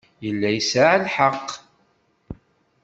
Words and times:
Yella 0.25 0.49
yesɛa 0.51 0.97
lḥeqq. 1.05 1.47